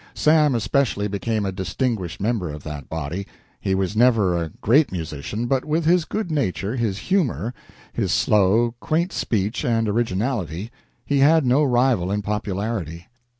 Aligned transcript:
Sam, 0.15 0.55
especially, 0.55 1.07
became 1.07 1.45
a 1.45 1.51
distinguished 1.51 2.19
member 2.19 2.49
of 2.49 2.63
that 2.63 2.89
body. 2.89 3.27
He 3.59 3.75
was 3.75 3.95
never 3.95 4.35
a 4.35 4.49
great 4.59 4.91
musician, 4.91 5.45
but 5.45 5.63
with 5.63 5.85
his 5.85 6.05
good 6.05 6.31
nature, 6.31 6.75
his 6.75 6.97
humor, 6.97 7.53
his 7.93 8.11
slow, 8.11 8.73
quaint 8.79 9.13
speech 9.13 9.63
and 9.63 9.87
originality, 9.87 10.71
he 11.05 11.19
had 11.19 11.45
no 11.45 11.63
rival 11.63 12.11
in 12.11 12.23
popularity. 12.23 13.09